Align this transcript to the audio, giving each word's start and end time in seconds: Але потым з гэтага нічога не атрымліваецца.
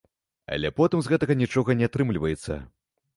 Але 0.55 0.69
потым 0.79 0.99
з 1.07 1.11
гэтага 1.13 1.35
нічога 1.41 1.75
не 1.83 1.91
атрымліваецца. 1.91 2.59